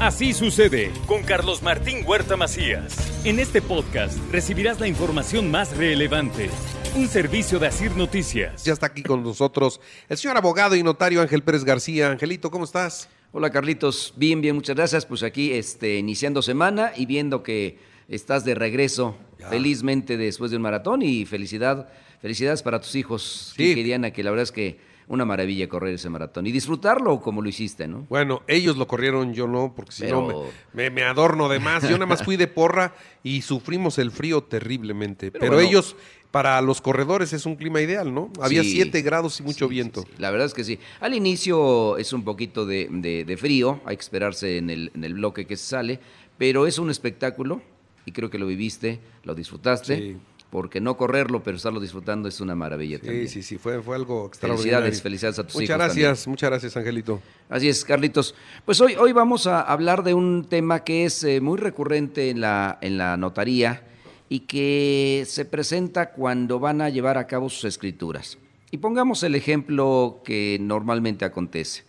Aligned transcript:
Así 0.00 0.34
sucede 0.34 0.92
con 1.06 1.22
Carlos 1.22 1.62
Martín 1.62 2.04
Huerta 2.06 2.36
Macías. 2.36 2.94
En 3.24 3.38
este 3.38 3.62
podcast 3.62 4.18
recibirás 4.30 4.78
la 4.78 4.88
información 4.88 5.50
más 5.50 5.74
relevante. 5.74 6.50
Un 6.94 7.08
servicio 7.08 7.58
de 7.58 7.68
Asir 7.68 7.96
Noticias. 7.96 8.62
Ya 8.64 8.74
está 8.74 8.86
aquí 8.86 9.02
con 9.02 9.22
nosotros 9.22 9.80
el 10.10 10.18
señor 10.18 10.36
abogado 10.36 10.76
y 10.76 10.82
notario 10.82 11.22
Ángel 11.22 11.42
Pérez 11.42 11.64
García. 11.64 12.10
Angelito, 12.10 12.50
¿cómo 12.50 12.64
estás? 12.64 13.08
Hola 13.32 13.48
Carlitos, 13.50 14.12
bien, 14.16 14.42
bien, 14.42 14.54
muchas 14.54 14.76
gracias. 14.76 15.06
Pues 15.06 15.22
aquí 15.22 15.52
este, 15.52 15.96
iniciando 15.96 16.42
semana 16.42 16.92
y 16.94 17.06
viendo 17.06 17.42
que 17.42 17.78
estás 18.08 18.44
de 18.44 18.54
regreso 18.54 19.16
felizmente 19.48 20.18
después 20.18 20.50
de 20.50 20.58
un 20.58 20.62
maratón 20.62 21.00
y 21.00 21.24
felicidad, 21.24 21.88
felicidades 22.20 22.62
para 22.62 22.80
tus 22.80 22.94
hijos, 22.96 23.52
Sí. 23.56 23.68
Kike 23.68 23.80
y 23.80 23.84
Diana, 23.84 24.10
que 24.10 24.22
la 24.22 24.30
verdad 24.30 24.42
es 24.44 24.52
que 24.52 24.78
una 25.08 25.24
maravilla 25.24 25.68
correr 25.68 25.94
ese 25.94 26.08
maratón 26.10 26.46
y 26.46 26.52
disfrutarlo 26.52 27.20
como 27.20 27.40
lo 27.42 27.48
hiciste, 27.48 27.86
¿no? 27.86 28.06
Bueno, 28.08 28.42
ellos 28.48 28.76
lo 28.76 28.86
corrieron, 28.88 29.34
yo 29.34 29.46
no, 29.46 29.72
porque 29.74 29.92
si 29.92 30.04
no 30.06 30.22
me, 30.26 30.34
me- 30.72 30.90
me 30.90 31.02
adorno 31.04 31.48
de 31.48 31.60
más. 31.60 31.84
Yo 31.84 31.90
nada 31.92 32.06
más 32.06 32.24
fui 32.24 32.36
de 32.36 32.48
porra 32.48 32.92
y 33.22 33.42
sufrimos 33.42 33.98
el 33.98 34.10
frío 34.10 34.42
terriblemente. 34.42 35.30
Pero, 35.30 35.40
Pero 35.40 35.52
bueno. 35.54 35.68
ellos, 35.68 35.94
para 36.32 36.60
los 36.60 36.80
corredores, 36.80 37.32
es 37.32 37.46
un 37.46 37.54
clima 37.56 37.80
ideal, 37.80 38.12
¿no? 38.12 38.32
Había 38.40 38.62
Sí. 38.64 38.72
7 38.72 39.00
grados 39.02 39.38
y 39.40 39.44
mucho 39.44 39.66
Sí, 39.66 39.70
viento. 39.70 40.02
sí. 40.02 40.08
La 40.18 40.30
verdad 40.32 40.46
es 40.48 40.54
que 40.54 40.64
sí. 40.64 40.78
Al 41.00 41.14
inicio 41.14 41.96
es 41.98 42.12
un 42.12 42.24
poquito 42.24 42.66
de, 42.66 42.88
de- 42.90 43.24
de 43.24 43.36
frío, 43.36 43.80
hay 43.84 43.96
que 43.96 44.02
esperarse 44.02 44.58
en 44.58 44.70
el, 44.70 44.90
en 44.94 45.04
el 45.04 45.14
bloque 45.14 45.46
que 45.46 45.56
se 45.56 45.66
sale, 45.66 46.00
pero 46.36 46.66
es 46.66 46.78
un 46.80 46.90
espectáculo 46.90 47.62
y 48.04 48.12
creo 48.12 48.28
que 48.28 48.38
lo 48.38 48.46
viviste, 48.46 48.98
lo 49.24 49.34
disfrutaste, 49.34 49.96
Sí. 49.96 50.16
Porque 50.50 50.80
no 50.80 50.96
correrlo, 50.96 51.42
pero 51.42 51.56
estarlo 51.56 51.80
disfrutando 51.80 52.28
es 52.28 52.40
una 52.40 52.54
maravilla 52.54 52.98
Sí, 52.98 53.06
también. 53.06 53.28
sí, 53.28 53.42
sí, 53.42 53.58
fue, 53.58 53.82
fue 53.82 53.96
algo 53.96 54.26
extraordinario. 54.26 54.78
Felicidades, 54.78 55.02
felicidades 55.02 55.38
a 55.40 55.44
tus 55.44 55.54
Muchas 55.56 55.68
hijos 55.68 55.78
gracias, 55.78 56.26
muchas 56.28 56.50
gracias, 56.50 56.76
Angelito. 56.76 57.20
Así 57.48 57.68
es, 57.68 57.84
Carlitos. 57.84 58.34
Pues 58.64 58.80
hoy, 58.80 58.94
hoy 58.94 59.12
vamos 59.12 59.46
a 59.46 59.60
hablar 59.60 60.02
de 60.04 60.14
un 60.14 60.46
tema 60.48 60.84
que 60.84 61.04
es 61.04 61.22
eh, 61.24 61.40
muy 61.40 61.58
recurrente 61.58 62.30
en 62.30 62.40
la, 62.40 62.78
en 62.80 62.96
la 62.96 63.16
notaría 63.16 63.82
y 64.28 64.40
que 64.40 65.24
se 65.26 65.44
presenta 65.44 66.10
cuando 66.10 66.58
van 66.58 66.80
a 66.80 66.88
llevar 66.90 67.18
a 67.18 67.26
cabo 67.26 67.48
sus 67.50 67.64
escrituras. 67.64 68.38
Y 68.70 68.78
pongamos 68.78 69.22
el 69.22 69.34
ejemplo 69.34 70.20
que 70.24 70.58
normalmente 70.60 71.24
acontece. 71.24 71.84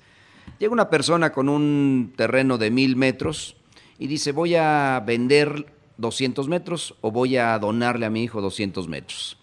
Llega 0.59 0.71
una 0.73 0.89
persona 0.89 1.31
con 1.31 1.49
un 1.49 2.13
terreno 2.15 2.57
de 2.57 2.71
mil 2.71 2.95
metros 2.95 3.55
y 3.99 4.07
dice 4.07 4.31
voy 4.31 4.55
a 4.55 5.03
vender 5.05 5.65
200 5.97 6.47
metros 6.47 6.95
o 7.01 7.11
voy 7.11 7.37
a 7.37 7.57
donarle 7.59 8.05
a 8.05 8.09
mi 8.09 8.23
hijo 8.23 8.41
200 8.41 8.87
metros. 8.87 9.37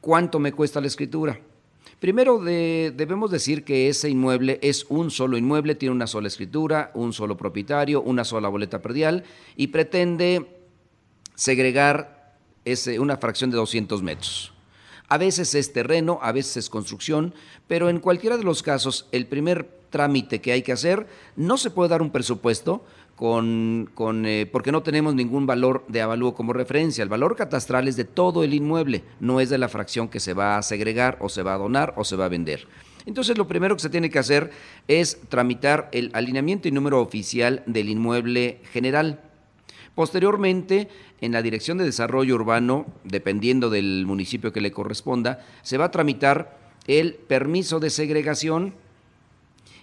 ¿Cuánto 0.00 0.38
me 0.38 0.52
cuesta 0.52 0.80
la 0.80 0.86
escritura? 0.86 1.38
Primero 1.98 2.38
de- 2.38 2.94
debemos 2.96 3.30
decir 3.30 3.62
que 3.64 3.88
ese 3.88 4.08
inmueble 4.08 4.58
es 4.62 4.86
un 4.88 5.10
solo 5.10 5.36
inmueble, 5.36 5.74
tiene 5.74 5.94
una 5.94 6.06
sola 6.06 6.28
escritura, 6.28 6.90
un 6.94 7.12
solo 7.12 7.36
propietario, 7.36 8.00
una 8.00 8.24
sola 8.24 8.48
boleta 8.48 8.80
predial 8.80 9.24
y 9.56 9.66
pretende 9.66 10.46
segregar 11.34 12.36
ese- 12.64 12.98
una 12.98 13.16
fracción 13.18 13.50
de 13.50 13.56
200 13.58 14.02
metros. 14.02 14.52
A 15.08 15.18
veces 15.18 15.54
es 15.54 15.72
terreno, 15.72 16.18
a 16.22 16.32
veces 16.32 16.56
es 16.56 16.70
construcción, 16.70 17.34
pero 17.66 17.90
en 17.90 17.98
cualquiera 18.00 18.36
de 18.36 18.44
los 18.44 18.62
casos, 18.62 19.06
el 19.12 19.26
primer 19.26 19.68
trámite 19.90 20.40
que 20.40 20.52
hay 20.52 20.62
que 20.62 20.72
hacer, 20.72 21.06
no 21.36 21.58
se 21.58 21.70
puede 21.70 21.88
dar 21.90 22.00
un 22.00 22.10
presupuesto 22.10 22.84
con, 23.20 24.24
eh, 24.24 24.48
porque 24.50 24.72
no 24.72 24.82
tenemos 24.82 25.14
ningún 25.14 25.46
valor 25.46 25.84
de 25.88 26.00
avalúo 26.00 26.34
como 26.34 26.54
referencia. 26.54 27.02
El 27.02 27.10
valor 27.10 27.36
catastral 27.36 27.86
es 27.86 27.96
de 27.96 28.06
todo 28.06 28.44
el 28.44 28.54
inmueble, 28.54 29.04
no 29.20 29.40
es 29.40 29.50
de 29.50 29.58
la 29.58 29.68
fracción 29.68 30.08
que 30.08 30.20
se 30.20 30.32
va 30.32 30.56
a 30.56 30.62
segregar 30.62 31.18
o 31.20 31.28
se 31.28 31.42
va 31.42 31.52
a 31.52 31.58
donar 31.58 31.92
o 31.98 32.04
se 32.04 32.16
va 32.16 32.24
a 32.24 32.28
vender. 32.30 32.66
Entonces 33.04 33.36
lo 33.36 33.46
primero 33.46 33.76
que 33.76 33.82
se 33.82 33.90
tiene 33.90 34.08
que 34.08 34.18
hacer 34.18 34.52
es 34.88 35.20
tramitar 35.28 35.90
el 35.92 36.10
alineamiento 36.14 36.66
y 36.66 36.72
número 36.72 37.02
oficial 37.02 37.62
del 37.66 37.90
inmueble 37.90 38.62
general. 38.72 39.20
Posteriormente, 39.94 40.88
en 41.20 41.32
la 41.32 41.42
Dirección 41.42 41.76
de 41.76 41.84
Desarrollo 41.84 42.36
Urbano, 42.36 42.86
dependiendo 43.04 43.68
del 43.68 44.06
municipio 44.06 44.50
que 44.50 44.62
le 44.62 44.72
corresponda, 44.72 45.44
se 45.60 45.76
va 45.76 45.86
a 45.86 45.90
tramitar 45.90 46.58
el 46.86 47.16
permiso 47.16 47.80
de 47.80 47.90
segregación 47.90 48.72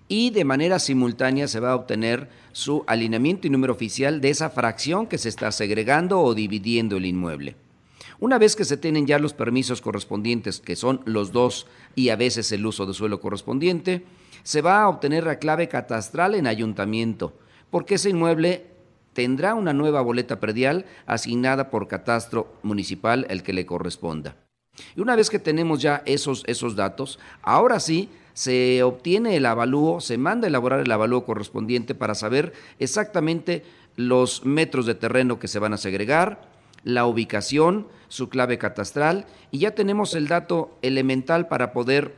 y 0.08 0.30
de 0.30 0.46
manera 0.46 0.80
simultánea 0.80 1.48
se 1.48 1.60
va 1.60 1.72
a 1.72 1.76
obtener 1.76 2.30
su 2.52 2.84
alineamiento 2.88 3.48
y 3.48 3.50
número 3.50 3.74
oficial 3.74 4.22
de 4.22 4.30
esa 4.30 4.50
fracción 4.50 5.08
que 5.08 5.18
se 5.18 5.30
está 5.30 5.52
segregando 5.52 6.22
o 6.22 6.34
dividiendo 6.34 6.98
el 6.98 7.06
inmueble. 7.06 7.56
Una 8.20 8.40
vez 8.40 8.56
que 8.56 8.66
se 8.66 8.78
tienen 8.78 9.06
ya 9.06 9.20
los 9.20 9.34
permisos 9.34 9.82
correspondientes, 9.82 10.60
que 10.60 10.76
son 10.76 11.02
los 11.06 11.32
dos 11.32 11.68
y 11.94 12.10
a 12.10 12.16
veces 12.16 12.52
el 12.52 12.66
uso 12.66 12.86
de 12.86 12.94
suelo 12.94 13.20
correspondiente, 13.20 14.06
se 14.44 14.62
va 14.62 14.82
a 14.82 14.90
obtener 14.90 15.26
la 15.26 15.40
clave 15.40 15.68
catastral 15.68 16.34
en 16.34 16.48
ayuntamiento, 16.48 17.34
porque 17.70 17.96
ese 17.96 18.10
inmueble 18.10 18.66
tendrá 19.14 19.56
una 19.56 19.74
nueva 19.74 20.02
boleta 20.02 20.40
predial 20.40 20.86
asignada 21.06 21.70
por 21.70 21.88
catastro 21.88 22.56
municipal, 22.64 23.28
el 23.30 23.44
que 23.44 23.54
le 23.54 23.66
corresponda. 23.66 24.36
Y 24.96 25.02
una 25.02 25.16
vez 25.16 25.30
que 25.30 25.40
tenemos 25.40 25.82
ya 25.82 26.04
esos, 26.06 26.44
esos 26.48 26.76
datos, 26.76 27.20
ahora 27.42 27.80
sí 27.80 28.10
se 28.34 28.84
obtiene 28.84 29.36
el 29.36 29.46
avalúo, 29.46 30.00
se 30.00 30.18
manda 30.18 30.46
a 30.46 30.50
elaborar 30.50 30.80
el 30.80 30.92
avalúo 30.92 31.26
correspondiente 31.26 31.96
para 31.96 32.14
saber 32.14 32.54
exactamente 32.80 33.64
los 33.96 34.46
metros 34.46 34.86
de 34.86 34.96
terreno 34.96 35.40
que 35.40 35.48
se 35.48 35.60
van 35.60 35.74
a 35.74 35.78
segregar, 35.78 36.48
la 36.84 37.06
ubicación, 37.06 37.88
su 38.08 38.30
clave 38.30 38.58
catastral 38.58 39.26
y 39.52 39.60
ya 39.60 39.72
tenemos 39.72 40.14
el 40.14 40.28
dato 40.28 40.78
elemental 40.82 41.48
para 41.48 41.74
poder 41.74 42.14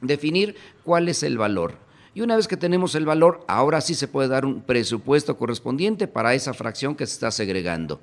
definir 0.00 0.56
cuál 0.82 1.08
es 1.08 1.22
el 1.22 1.38
valor. 1.38 1.76
Y 2.14 2.20
una 2.20 2.36
vez 2.36 2.46
que 2.46 2.56
tenemos 2.56 2.94
el 2.94 3.06
valor, 3.06 3.44
ahora 3.48 3.80
sí 3.80 3.94
se 3.94 4.08
puede 4.08 4.28
dar 4.28 4.44
un 4.44 4.62
presupuesto 4.62 5.36
correspondiente 5.36 6.06
para 6.06 6.34
esa 6.34 6.54
fracción 6.54 6.94
que 6.94 7.06
se 7.06 7.14
está 7.14 7.30
segregando. 7.30 8.00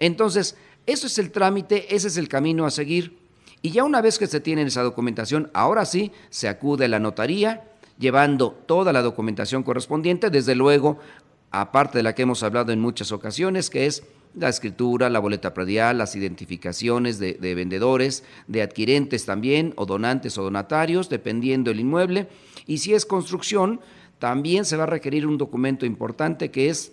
Entonces, 0.00 0.56
eso 0.86 1.06
es 1.06 1.18
el 1.18 1.30
trámite, 1.30 1.94
ese 1.94 2.08
es 2.08 2.16
el 2.16 2.28
camino 2.28 2.66
a 2.66 2.70
seguir. 2.70 3.18
Y 3.62 3.70
ya 3.70 3.84
una 3.84 4.02
vez 4.02 4.18
que 4.18 4.26
se 4.26 4.40
tiene 4.40 4.62
esa 4.62 4.82
documentación, 4.82 5.50
ahora 5.54 5.86
sí 5.86 6.12
se 6.28 6.48
acude 6.48 6.84
a 6.84 6.88
la 6.88 6.98
notaría, 6.98 7.64
llevando 7.98 8.50
toda 8.66 8.92
la 8.92 9.00
documentación 9.00 9.62
correspondiente, 9.62 10.28
desde 10.28 10.54
luego, 10.54 10.98
aparte 11.50 11.98
de 11.98 12.02
la 12.02 12.14
que 12.14 12.22
hemos 12.22 12.42
hablado 12.42 12.72
en 12.72 12.80
muchas 12.80 13.12
ocasiones, 13.12 13.70
que 13.70 13.86
es 13.86 14.02
la 14.34 14.48
escritura, 14.48 15.08
la 15.08 15.20
boleta 15.20 15.54
predial, 15.54 15.96
las 15.96 16.16
identificaciones 16.16 17.18
de, 17.18 17.34
de 17.34 17.54
vendedores, 17.54 18.24
de 18.48 18.62
adquirentes 18.62 19.24
también, 19.24 19.72
o 19.76 19.86
donantes 19.86 20.36
o 20.36 20.42
donatarios, 20.42 21.08
dependiendo 21.08 21.70
del 21.70 21.80
inmueble. 21.80 22.28
Y 22.66 22.78
si 22.78 22.92
es 22.92 23.06
construcción, 23.06 23.80
también 24.18 24.64
se 24.64 24.76
va 24.76 24.82
a 24.82 24.86
requerir 24.86 25.26
un 25.26 25.38
documento 25.38 25.86
importante 25.86 26.50
que 26.50 26.68
es 26.68 26.92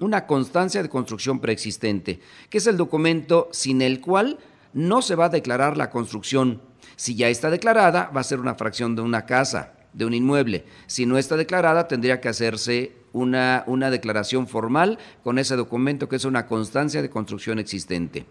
una 0.00 0.26
constancia 0.26 0.82
de 0.82 0.88
construcción 0.88 1.40
preexistente, 1.40 2.20
que 2.50 2.58
es 2.58 2.66
el 2.66 2.76
documento 2.76 3.48
sin 3.52 3.82
el 3.82 4.00
cual 4.00 4.38
no 4.72 5.02
se 5.02 5.14
va 5.14 5.26
a 5.26 5.30
declarar 5.30 5.76
la 5.76 5.90
construcción. 5.90 6.60
Si 6.96 7.14
ya 7.14 7.28
está 7.28 7.50
declarada, 7.50 8.10
va 8.14 8.20
a 8.20 8.24
ser 8.24 8.40
una 8.40 8.54
fracción 8.54 8.96
de 8.96 9.02
una 9.02 9.26
casa, 9.26 9.72
de 9.92 10.04
un 10.04 10.14
inmueble. 10.14 10.64
Si 10.86 11.06
no 11.06 11.18
está 11.18 11.36
declarada, 11.36 11.88
tendría 11.88 12.20
que 12.20 12.28
hacerse 12.28 12.92
una, 13.12 13.64
una 13.66 13.90
declaración 13.90 14.46
formal 14.46 14.98
con 15.22 15.38
ese 15.38 15.56
documento 15.56 16.08
que 16.08 16.16
es 16.16 16.24
una 16.24 16.46
constancia 16.46 17.02
de 17.02 17.10
construcción 17.10 17.58
existente. 17.58 18.26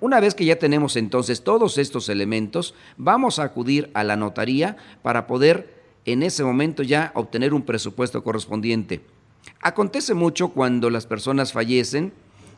Una 0.00 0.20
vez 0.20 0.34
que 0.34 0.44
ya 0.44 0.58
tenemos 0.58 0.96
entonces 0.96 1.42
todos 1.42 1.78
estos 1.78 2.08
elementos, 2.08 2.74
vamos 2.96 3.38
a 3.38 3.44
acudir 3.44 3.90
a 3.94 4.04
la 4.04 4.16
notaría 4.16 4.76
para 5.02 5.26
poder 5.26 5.78
en 6.04 6.22
ese 6.22 6.42
momento 6.42 6.82
ya 6.82 7.12
obtener 7.14 7.54
un 7.54 7.62
presupuesto 7.62 8.24
correspondiente. 8.24 9.02
Acontece 9.60 10.14
mucho 10.14 10.48
cuando 10.48 10.90
las 10.90 11.06
personas 11.06 11.52
fallecen, 11.52 12.12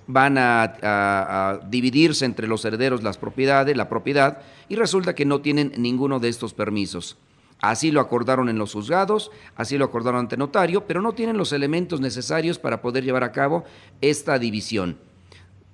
van 0.07 0.37
a, 0.39 1.61
dividirse 1.69 2.25
entre 2.25 2.47
los 2.47 2.65
herederos 2.65 3.03
las 3.03 3.19
propiedades, 3.19 3.77
la 3.77 3.89
propiedad, 3.89 4.43
y 4.69 4.77
resulta 4.77 5.15
que 5.15 5.25
no 5.25 5.41
tienen 5.41 5.73
ninguno 5.77 6.21
de 6.21 6.29
estos 6.29 6.55
permisos. 6.55 7.17
Así 7.61 7.91
lo 7.91 8.01
acordaron 8.01 8.49
en 8.49 8.59
los 8.59 8.73
juzgados, 8.73 9.31
así 9.55 9.77
lo 9.77 9.85
acordaron 9.85 10.21
ante 10.21 10.37
notario, 10.37 10.87
pero 10.87 11.03
no 11.03 11.13
tienen 11.13 11.37
los 11.37 11.53
elementos 11.53 12.01
necesarios 12.01 12.59
para 12.59 12.81
poder 12.81 13.05
llevar 13.05 13.23
a 13.23 13.33
cabo 13.33 13.65
esta 14.01 14.39
división. 14.39 14.97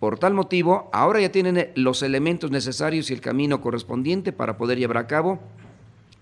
Por 0.00 0.18
tal 0.18 0.34
motivo, 0.34 0.90
ahora 0.92 1.20
ya 1.20 1.32
tienen 1.32 1.70
los 1.74 2.02
elementos 2.02 2.50
necesarios 2.50 3.10
y 3.10 3.14
el 3.14 3.20
camino 3.20 3.60
correspondiente 3.60 4.32
para 4.32 4.58
poder 4.58 4.78
llevar 4.78 4.98
a 4.98 5.06
cabo 5.06 5.38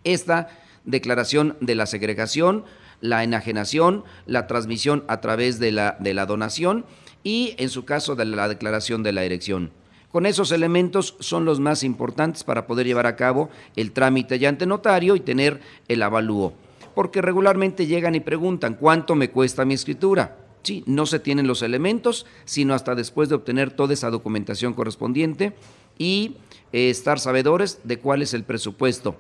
esta 0.05 0.49
declaración 0.85 1.57
de 1.61 1.75
la 1.75 1.87
segregación, 1.87 2.65
la 3.05 3.23
enajenación, 3.23 4.03
la 4.25 4.47
transmisión 4.47 5.05
a 5.09 5.21
través 5.21 5.59
de 5.59 5.73
la, 5.73 5.99
de 6.01 6.15
la 6.15 6.25
donación 6.25 6.87
y, 7.23 7.55
en 7.59 7.69
su 7.69 7.85
caso, 7.85 8.17
de 8.17 8.25
la 8.25 8.49
declaración 8.49 9.03
de 9.03 9.13
la 9.13 9.25
erección. 9.25 9.73
Con 10.11 10.25
esos 10.25 10.53
elementos 10.53 11.15
son 11.21 11.45
los 11.45 11.61
más 11.61 11.85
importantes 11.85 12.45
para 12.45 12.67
poder 12.67 12.87
llevar 12.87 13.07
a 13.07 13.15
cabo 13.15 13.51
el 13.77 13.93
trámite 13.93 14.39
ya 14.39 14.49
ante 14.49 14.65
notario 14.65 15.17
y 15.17 15.21
tener 15.21 15.61
el 15.87 16.03
avalúo. 16.03 16.55
Porque 16.95 17.21
regularmente 17.21 17.87
llegan 17.87 18.15
y 18.15 18.21
preguntan, 18.21 18.73
¿cuánto 18.73 19.15
me 19.17 19.29
cuesta 19.29 19.67
mi 19.67 19.75
escritura? 19.75 20.39
Sí, 20.63 20.83
no 20.87 21.05
se 21.05 21.19
tienen 21.19 21.47
los 21.47 21.61
elementos, 21.61 22.25
sino 22.47 22.73
hasta 22.73 22.95
después 22.95 23.29
de 23.29 23.35
obtener 23.35 23.71
toda 23.71 23.93
esa 23.93 24.09
documentación 24.09 24.73
correspondiente 24.73 25.53
y 25.99 26.39
eh, 26.73 26.89
estar 26.89 27.21
sabedores 27.21 27.81
de 27.85 27.99
cuál 27.99 28.23
es 28.23 28.33
el 28.33 28.45
presupuesto. 28.45 29.15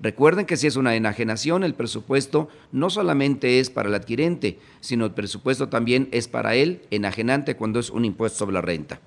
Recuerden 0.00 0.44
que 0.44 0.56
si 0.56 0.66
es 0.66 0.76
una 0.76 0.94
enajenación, 0.94 1.64
el 1.64 1.74
presupuesto 1.74 2.48
no 2.70 2.90
solamente 2.90 3.60
es 3.60 3.70
para 3.70 3.88
el 3.88 3.94
adquirente, 3.94 4.58
sino 4.80 5.06
el 5.06 5.12
presupuesto 5.12 5.68
también 5.68 6.08
es 6.12 6.28
para 6.28 6.54
el 6.54 6.82
enajenante 6.90 7.56
cuando 7.56 7.80
es 7.80 7.90
un 7.90 8.04
impuesto 8.04 8.38
sobre 8.40 8.54
la 8.54 8.60
renta. 8.60 9.00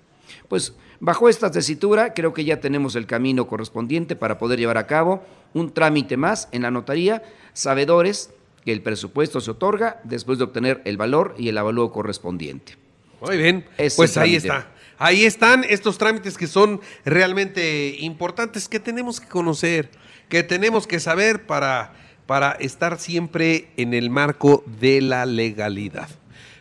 Pues 0.47 0.73
bajo 0.99 1.29
esta 1.29 1.51
tesitura 1.51 2.13
creo 2.13 2.33
que 2.33 2.43
ya 2.43 2.59
tenemos 2.59 2.95
el 2.95 3.05
camino 3.05 3.47
correspondiente 3.47 4.15
para 4.15 4.39
poder 4.39 4.59
llevar 4.59 4.77
a 4.77 4.87
cabo 4.87 5.23
un 5.53 5.71
trámite 5.71 6.17
más 6.17 6.49
en 6.51 6.63
la 6.63 6.71
notaría, 6.71 7.23
sabedores 7.53 8.31
que 8.65 8.71
el 8.71 8.81
presupuesto 8.81 9.41
se 9.41 9.51
otorga 9.51 10.01
después 10.03 10.37
de 10.37 10.45
obtener 10.45 10.81
el 10.85 10.97
valor 10.97 11.35
y 11.37 11.49
el 11.49 11.57
avalúo 11.57 11.91
correspondiente. 11.91 12.73
Muy 13.21 13.37
bien, 13.37 13.65
Es 13.77 13.95
pues 13.95 14.17
ahí 14.17 14.35
está. 14.35 14.71
Ahí 14.99 15.23
están 15.23 15.63
estos 15.63 15.97
trámites 15.97 16.37
que 16.37 16.45
son 16.45 16.81
realmente 17.05 17.95
importantes, 17.99 18.67
que 18.67 18.81
tenemos 18.81 19.21
que 19.21 19.27
conocer, 19.27 19.89
que 20.27 20.43
tenemos 20.43 20.87
que 20.87 20.99
saber 20.99 21.47
para, 21.47 21.93
para 22.27 22.51
estar 22.51 22.99
siempre 22.99 23.69
en 23.77 23.93
el 23.93 24.09
marco 24.09 24.61
de 24.79 25.01
la 25.01 25.25
legalidad. 25.25 26.09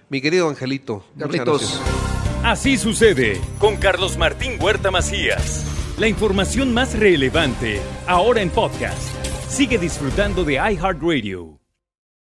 Mi 0.08 0.20
querido 0.20 0.48
Angelito, 0.48 1.04
muchas 1.16 1.30
Carlitos, 1.30 1.60
gracias. 1.60 2.44
Así 2.44 2.78
sucede 2.78 3.40
con 3.58 3.76
Carlos 3.76 4.16
Martín 4.16 4.52
Huerta 4.60 4.92
Macías. 4.92 5.64
La 5.98 6.06
información 6.06 6.72
más 6.72 6.96
relevante 6.96 7.80
ahora 8.06 8.40
en 8.40 8.50
podcast. 8.50 9.12
Sigue 9.48 9.78
disfrutando 9.78 10.44
de 10.44 10.54
iHeartRadio. 10.54 11.57